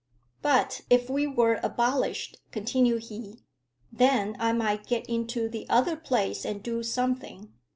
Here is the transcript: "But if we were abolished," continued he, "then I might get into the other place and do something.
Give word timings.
"But 0.41 0.81
if 0.89 1.11
we 1.11 1.27
were 1.27 1.59
abolished," 1.61 2.37
continued 2.51 3.03
he, 3.03 3.43
"then 3.91 4.35
I 4.39 4.51
might 4.51 4.87
get 4.87 5.05
into 5.07 5.47
the 5.47 5.69
other 5.69 5.95
place 5.95 6.43
and 6.43 6.63
do 6.63 6.81
something. 6.81 7.53